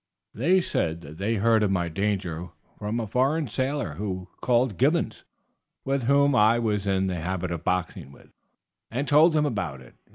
They 0.33 0.61
said 0.61 1.01
that 1.01 1.19
they 1.19 1.35
had 1.35 1.43
heard 1.43 1.61
of 1.61 1.69
my 1.69 1.87
danger 1.87 2.49
from 2.79 2.99
a 2.99 3.05
foreign 3.05 3.47
sailor 3.47 3.93
who 3.99 4.29
called 4.41 4.71
at 4.71 4.77
Gibbons', 4.79 5.25
with 5.85 6.05
whom 6.05 6.33
I 6.33 6.57
was 6.57 6.87
in 6.87 7.05
the 7.05 7.21
habit 7.21 7.51
of 7.51 7.63
boxing, 7.63 8.15
and 8.89 9.07
told 9.07 9.35
him 9.35 9.45
about 9.45 9.79
it. 9.79 9.93